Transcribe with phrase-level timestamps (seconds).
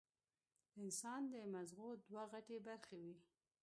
[0.73, 3.15] د انسان د مزغو دوه غټې برخې وي